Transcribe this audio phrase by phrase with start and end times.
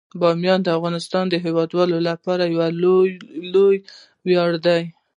[0.21, 2.61] بامیان د افغانستان د هیوادوالو لپاره یو
[3.53, 3.77] لوی
[4.27, 4.81] ویاړ دی.